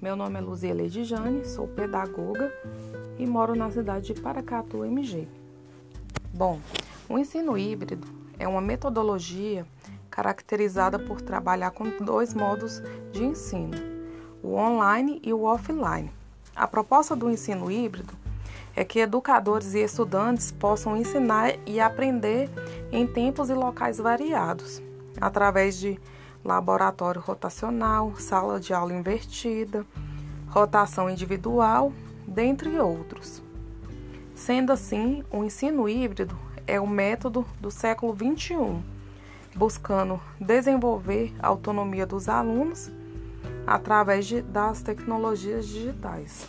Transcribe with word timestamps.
Meu 0.00 0.16
nome 0.16 0.38
é 0.38 0.40
Luzia 0.40 0.72
Ledijane, 0.72 1.44
sou 1.44 1.68
pedagoga 1.68 2.50
e 3.18 3.26
moro 3.26 3.54
na 3.54 3.70
cidade 3.70 4.14
de 4.14 4.18
Paracatu, 4.18 4.82
MG. 4.82 5.28
Bom, 6.32 6.58
o 7.06 7.18
ensino 7.18 7.58
híbrido 7.58 8.08
é 8.38 8.48
uma 8.48 8.62
metodologia 8.62 9.66
caracterizada 10.08 10.98
por 10.98 11.20
trabalhar 11.20 11.72
com 11.72 11.84
dois 12.02 12.32
modos 12.32 12.82
de 13.12 13.26
ensino, 13.26 13.76
o 14.42 14.54
online 14.54 15.20
e 15.22 15.34
o 15.34 15.42
offline. 15.42 16.10
A 16.54 16.66
proposta 16.66 17.14
do 17.14 17.28
ensino 17.28 17.70
híbrido 17.70 18.14
é 18.74 18.86
que 18.86 19.00
educadores 19.00 19.74
e 19.74 19.80
estudantes 19.80 20.50
possam 20.50 20.96
ensinar 20.96 21.56
e 21.66 21.78
aprender 21.78 22.48
em 22.90 23.06
tempos 23.06 23.50
e 23.50 23.54
locais 23.54 23.98
variados, 23.98 24.80
através 25.20 25.78
de 25.78 26.00
laboratório 26.46 27.20
rotacional, 27.20 28.14
sala 28.16 28.60
de 28.60 28.72
aula 28.72 28.94
invertida, 28.94 29.84
rotação 30.48 31.10
individual, 31.10 31.92
dentre 32.26 32.78
outros. 32.78 33.42
Sendo 34.34 34.72
assim, 34.72 35.24
o 35.30 35.44
ensino 35.44 35.88
híbrido 35.88 36.38
é 36.66 36.80
o 36.80 36.86
método 36.86 37.44
do 37.60 37.70
século 37.70 38.14
XXI, 38.14 38.82
buscando 39.54 40.20
desenvolver 40.40 41.34
a 41.40 41.48
autonomia 41.48 42.06
dos 42.06 42.28
alunos 42.28 42.90
através 43.66 44.26
de, 44.26 44.42
das 44.42 44.82
tecnologias 44.82 45.66
digitais. 45.66 46.46